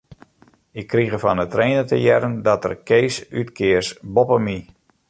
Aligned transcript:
Ik 0.81 0.87
krige 0.93 1.19
fan 1.23 1.41
'e 1.43 1.47
trainer 1.47 1.85
te 1.87 1.97
hearren 2.03 2.35
dat 2.47 2.63
er 2.67 2.75
Kees 2.87 3.15
útkeas 3.39 3.87
boppe 4.13 4.37
my. 4.45 4.57